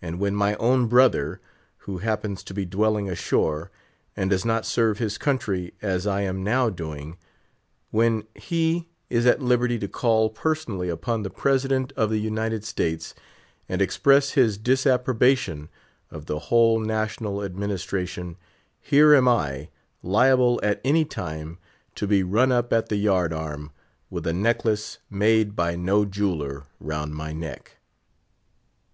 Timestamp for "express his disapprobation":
13.82-15.68